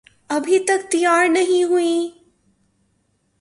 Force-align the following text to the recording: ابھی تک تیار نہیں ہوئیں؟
ابھی 0.29 0.59
تک 0.59 0.91
تیار 0.91 1.27
نہیں 1.29 1.63
ہوئیں؟ 1.63 2.21